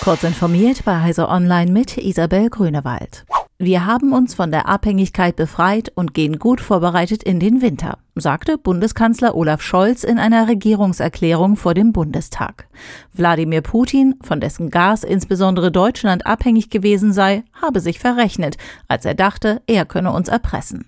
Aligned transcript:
Kurz 0.00 0.22
informiert 0.22 0.84
bei 0.84 1.00
Heise 1.00 1.28
Online 1.28 1.70
mit 1.70 1.98
Isabel 1.98 2.48
Grünewald. 2.48 3.26
Wir 3.58 3.84
haben 3.84 4.12
uns 4.12 4.34
von 4.34 4.52
der 4.52 4.68
Abhängigkeit 4.68 5.34
befreit 5.34 5.90
und 5.96 6.14
gehen 6.14 6.38
gut 6.38 6.60
vorbereitet 6.60 7.24
in 7.24 7.40
den 7.40 7.60
Winter, 7.60 7.98
sagte 8.14 8.56
Bundeskanzler 8.56 9.34
Olaf 9.34 9.60
Scholz 9.60 10.04
in 10.04 10.20
einer 10.20 10.46
Regierungserklärung 10.46 11.56
vor 11.56 11.74
dem 11.74 11.92
Bundestag. 11.92 12.68
Wladimir 13.12 13.62
Putin, 13.62 14.14
von 14.22 14.40
dessen 14.40 14.70
Gas 14.70 15.02
insbesondere 15.02 15.72
Deutschland 15.72 16.24
abhängig 16.24 16.70
gewesen 16.70 17.12
sei, 17.12 17.42
habe 17.60 17.80
sich 17.80 17.98
verrechnet, 17.98 18.56
als 18.86 19.04
er 19.04 19.14
dachte, 19.14 19.60
er 19.66 19.84
könne 19.84 20.12
uns 20.12 20.28
erpressen. 20.28 20.86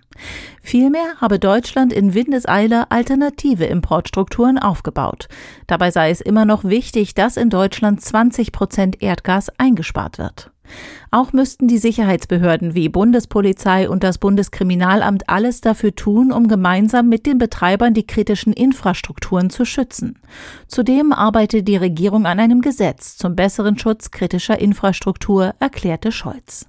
Vielmehr 0.62 1.14
habe 1.21 1.39
Deutschland 1.39 1.93
in 1.93 2.14
Windeseile 2.14 2.91
alternative 2.91 3.64
Importstrukturen 3.64 4.59
aufgebaut. 4.59 5.29
Dabei 5.66 5.91
sei 5.91 6.11
es 6.11 6.21
immer 6.21 6.45
noch 6.45 6.64
wichtig, 6.64 7.14
dass 7.14 7.36
in 7.36 7.50
Deutschland 7.50 8.00
20 8.00 8.53
Prozent 8.53 9.03
Erdgas 9.03 9.49
eingespart 9.58 10.18
wird. 10.18 10.50
Auch 11.11 11.32
müssten 11.32 11.67
die 11.67 11.79
Sicherheitsbehörden 11.79 12.75
wie 12.75 12.89
Bundespolizei 12.89 13.89
und 13.89 14.04
das 14.04 14.18
Bundeskriminalamt 14.18 15.29
alles 15.29 15.61
dafür 15.61 15.94
tun, 15.94 16.30
um 16.30 16.46
gemeinsam 16.46 17.08
mit 17.08 17.27
den 17.27 17.39
Betreibern 17.39 17.94
die 17.94 18.07
kritischen 18.07 18.52
Infrastrukturen 18.52 19.50
zu 19.50 19.64
schützen. 19.64 20.18
Zudem 20.68 21.13
arbeitet 21.13 21.66
die 21.66 21.77
Regierung 21.77 22.27
an 22.27 22.39
einem 22.39 22.61
Gesetz 22.61 23.16
zum 23.16 23.35
besseren 23.35 23.79
Schutz 23.79 24.11
kritischer 24.11 24.61
Infrastruktur, 24.61 25.55
erklärte 25.58 26.13
Scholz. 26.13 26.66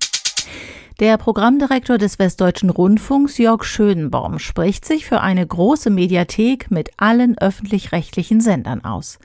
Der 1.01 1.17
Programmdirektor 1.17 1.97
des 1.97 2.19
Westdeutschen 2.19 2.69
Rundfunks, 2.69 3.39
Jörg 3.39 3.63
Schönbaum, 3.63 4.37
spricht 4.37 4.85
sich 4.85 5.07
für 5.07 5.21
eine 5.21 5.47
große 5.47 5.89
Mediathek 5.89 6.69
mit 6.69 6.91
allen 6.97 7.35
öffentlich-rechtlichen 7.39 8.39
Sendern 8.39 8.85
aus. 8.85 9.17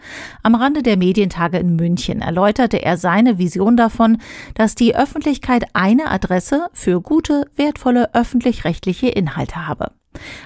Am 0.42 0.54
Rande 0.54 0.82
der 0.82 0.96
Medientage 0.96 1.58
in 1.58 1.76
München 1.76 2.22
erläuterte 2.22 2.82
er 2.82 2.96
seine 2.96 3.36
Vision 3.36 3.76
davon, 3.76 4.16
dass 4.54 4.74
die 4.74 4.96
Öffentlichkeit 4.96 5.66
eine 5.74 6.10
Adresse 6.10 6.68
für 6.72 7.02
gute, 7.02 7.44
wertvolle 7.56 8.14
öffentlich-rechtliche 8.14 9.08
Inhalte 9.08 9.68
habe. 9.68 9.90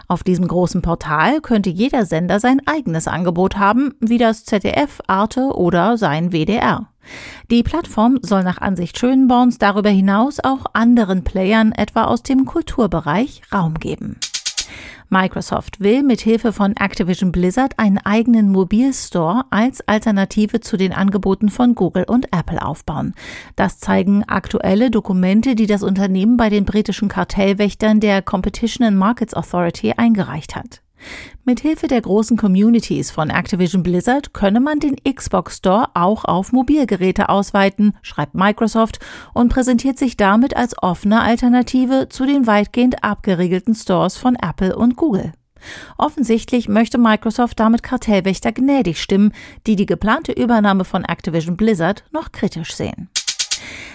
Auf 0.08 0.24
diesem 0.24 0.48
großen 0.48 0.82
Portal 0.82 1.40
könnte 1.42 1.70
jeder 1.70 2.06
Sender 2.06 2.40
sein 2.40 2.60
eigenes 2.66 3.06
Angebot 3.06 3.56
haben, 3.56 3.94
wie 4.00 4.18
das 4.18 4.44
ZDF, 4.44 5.00
Arte 5.06 5.52
oder 5.54 5.96
sein 5.96 6.32
WDR. 6.32 6.89
Die 7.50 7.62
Plattform 7.62 8.18
soll 8.22 8.42
nach 8.42 8.58
Ansicht 8.58 8.98
Schönborns 8.98 9.58
darüber 9.58 9.90
hinaus 9.90 10.38
auch 10.40 10.66
anderen 10.72 11.24
Playern, 11.24 11.72
etwa 11.72 12.04
aus 12.04 12.22
dem 12.22 12.44
Kulturbereich, 12.44 13.42
Raum 13.52 13.74
geben. 13.74 14.16
Microsoft 15.12 15.80
will 15.80 16.04
mit 16.04 16.20
Hilfe 16.20 16.52
von 16.52 16.76
Activision 16.76 17.32
Blizzard 17.32 17.76
einen 17.78 17.98
eigenen 17.98 18.48
Mobilstore 18.48 19.44
als 19.50 19.80
Alternative 19.88 20.60
zu 20.60 20.76
den 20.76 20.92
Angeboten 20.92 21.48
von 21.48 21.74
Google 21.74 22.04
und 22.04 22.26
Apple 22.32 22.64
aufbauen. 22.64 23.14
Das 23.56 23.80
zeigen 23.80 24.22
aktuelle 24.28 24.92
Dokumente, 24.92 25.56
die 25.56 25.66
das 25.66 25.82
Unternehmen 25.82 26.36
bei 26.36 26.48
den 26.48 26.64
britischen 26.64 27.08
Kartellwächtern 27.08 27.98
der 27.98 28.22
Competition 28.22 28.86
and 28.86 28.96
Markets 28.98 29.34
Authority 29.34 29.94
eingereicht 29.96 30.54
hat. 30.54 30.80
Mithilfe 31.44 31.86
der 31.86 32.00
großen 32.00 32.36
Communities 32.36 33.10
von 33.10 33.30
Activision 33.30 33.82
Blizzard 33.82 34.32
könne 34.32 34.60
man 34.60 34.80
den 34.80 34.96
Xbox 34.96 35.56
Store 35.56 35.88
auch 35.94 36.24
auf 36.24 36.52
Mobilgeräte 36.52 37.28
ausweiten, 37.28 37.94
schreibt 38.02 38.34
Microsoft 38.34 38.98
und 39.34 39.48
präsentiert 39.48 39.98
sich 39.98 40.16
damit 40.16 40.56
als 40.56 40.80
offene 40.82 41.20
Alternative 41.22 42.08
zu 42.08 42.26
den 42.26 42.46
weitgehend 42.46 43.02
abgeriegelten 43.02 43.74
Stores 43.74 44.16
von 44.16 44.36
Apple 44.36 44.76
und 44.76 44.96
Google. 44.96 45.32
Offensichtlich 45.98 46.68
möchte 46.68 46.98
Microsoft 46.98 47.60
damit 47.60 47.82
Kartellwächter 47.82 48.52
gnädig 48.52 49.00
stimmen, 49.00 49.32
die 49.66 49.76
die 49.76 49.86
geplante 49.86 50.32
Übernahme 50.32 50.84
von 50.84 51.04
Activision 51.04 51.56
Blizzard 51.56 52.04
noch 52.12 52.32
kritisch 52.32 52.74
sehen. 52.74 53.10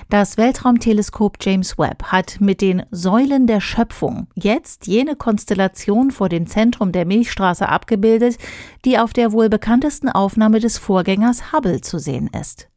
Das 0.10 0.38
Weltraumteleskop 0.38 1.38
James 1.42 1.80
Webb 1.80 2.04
hat 2.04 2.40
mit 2.40 2.62
den 2.62 2.84
Säulen 2.92 3.48
der 3.48 3.60
Schöpfung 3.60 4.28
jetzt 4.36 4.86
jene 4.86 5.16
Konstellation 5.16 6.12
vor 6.12 6.30
dem 6.30 6.46
Zentrum 6.46 6.92
der 6.92 7.06
Milchstraße 7.06 7.68
abgebildet, 7.68 8.38
die 8.86 9.00
auf 9.00 9.14
der 9.14 9.32
wohl 9.32 9.50
bekanntesten 9.50 10.08
Aufnahme 10.08 10.60
des 10.60 10.78
Vorgängers 10.78 11.52
Hubble 11.52 11.82
zu 11.82 11.98
sehen 11.98 12.30
ist. 12.40 12.70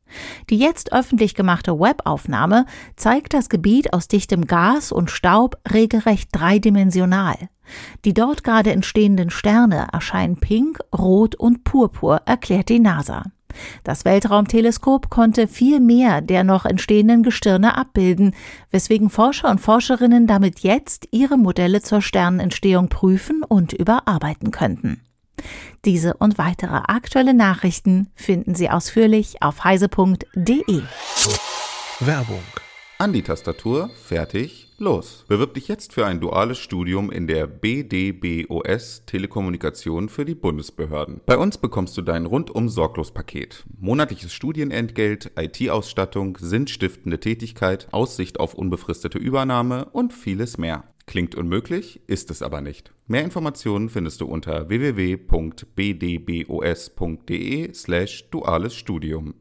Die 0.49 0.57
jetzt 0.57 0.95
öffentlich 0.95 1.35
gemachte 1.35 1.79
Webb-Aufnahme 1.79 2.65
zeigt 2.97 3.35
das 3.35 3.51
Gebiet 3.51 3.93
aus 3.93 4.09
dichtem 4.09 4.47
Gas 4.47 4.91
und 4.91 5.11
Staub 5.11 5.59
regelrecht 5.71 6.31
dreidimensional. 6.33 7.37
Die 8.07 8.15
dort 8.15 8.43
gerade 8.43 8.73
entstehenden 8.73 9.29
Sterne 9.29 9.89
erscheinen 9.93 10.39
pink, 10.39 10.79
rot 10.97 11.35
und 11.35 11.63
purpur, 11.63 12.23
erklärt 12.25 12.71
die 12.71 12.81
NASA. 12.81 13.25
Das 13.85 14.05
Weltraumteleskop 14.05 15.11
konnte 15.11 15.49
viel 15.49 15.81
mehr 15.81 16.21
der 16.21 16.45
noch 16.45 16.65
entstehenden 16.65 17.23
Gestirne 17.23 17.77
abbilden, 17.77 18.35
weswegen 18.71 19.11
Forscher 19.11 19.51
und 19.51 19.61
Forscherinnen 19.61 20.27
damit 20.27 20.61
jetzt 20.61 21.09
ihre 21.11 21.37
Modelle 21.37 21.83
zur 21.83 22.03
Sternenentstehung 22.03 22.89
prüfen 22.89 23.43
und 23.43 23.73
überarbeiten 23.73 24.51
könnten. 24.51 25.03
Diese 25.85 26.15
und 26.15 26.39
weitere 26.39 26.77
aktuelle 26.87 27.35
Nachrichten 27.35 28.09
finden 28.15 28.55
Sie 28.55 28.71
ausführlich 28.71 29.43
auf 29.43 29.65
heise.de. 29.65 30.83
Werbung. 32.01 32.43
An 32.99 33.13
die 33.13 33.23
Tastatur, 33.23 33.91
fertig, 34.05 34.68
Los, 34.81 35.25
bewirb 35.27 35.55
dich 35.55 35.67
jetzt 35.67 35.93
für 35.93 36.07
ein 36.07 36.21
duales 36.21 36.57
Studium 36.57 37.11
in 37.11 37.27
der 37.27 37.49
BDBOS 37.49 39.03
Telekommunikation 39.07 40.09
für 40.09 40.25
die 40.25 40.37
Bundesbehörden. 40.37 41.21
Bei 41.27 41.37
uns 41.37 41.59
bekommst 41.59 41.97
du 41.97 42.03
dein 42.03 42.27
rundum 42.27 42.69
sorglos 42.69 43.11
Paket. 43.11 43.65
Monatliches 43.81 44.33
Studienentgelt, 44.33 45.33
IT-Ausstattung, 45.37 46.39
sinnstiftende 46.41 47.19
Tätigkeit, 47.19 47.89
Aussicht 47.91 48.39
auf 48.39 48.55
unbefristete 48.55 49.19
Übernahme 49.19 49.87
und 49.87 50.13
vieles 50.13 50.59
mehr. 50.59 50.85
Klingt 51.09 51.35
unmöglich, 51.35 52.03
ist 52.07 52.31
es 52.31 52.41
aber 52.43 52.61
nicht. 52.61 52.93
Mehr 53.09 53.25
Informationen 53.25 53.89
findest 53.89 54.21
du 54.21 54.27
unter 54.27 54.69
www.bdbos.de 54.69 55.65
slash 57.75 58.31
duales 58.31 58.75
Studium. 58.77 59.35